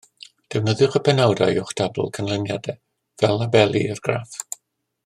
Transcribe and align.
Defnyddiwch 0.53 0.95
y 0.99 1.01
penawdau 1.09 1.61
o'ch 1.65 1.75
tabl 1.81 2.09
canlyniadau 2.17 2.77
fel 3.25 3.39
labeli 3.43 3.85
i'r 3.91 4.07
graff 4.09 4.43